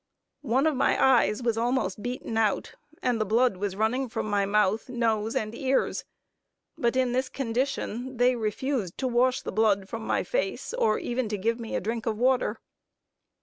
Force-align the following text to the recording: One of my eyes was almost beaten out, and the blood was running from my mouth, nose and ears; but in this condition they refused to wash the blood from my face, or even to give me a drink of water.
One 0.41 0.65
of 0.65 0.75
my 0.75 0.97
eyes 0.99 1.43
was 1.43 1.59
almost 1.59 2.01
beaten 2.01 2.35
out, 2.35 2.73
and 3.03 3.21
the 3.21 3.23
blood 3.23 3.57
was 3.57 3.75
running 3.75 4.09
from 4.09 4.27
my 4.27 4.47
mouth, 4.47 4.89
nose 4.89 5.35
and 5.35 5.53
ears; 5.53 6.05
but 6.75 6.95
in 6.95 7.11
this 7.11 7.29
condition 7.29 8.17
they 8.17 8.35
refused 8.35 8.97
to 8.97 9.07
wash 9.07 9.43
the 9.43 9.51
blood 9.51 9.87
from 9.87 10.01
my 10.07 10.23
face, 10.23 10.73
or 10.73 10.97
even 10.97 11.29
to 11.29 11.37
give 11.37 11.59
me 11.59 11.75
a 11.75 11.79
drink 11.81 12.07
of 12.07 12.17
water. 12.17 12.57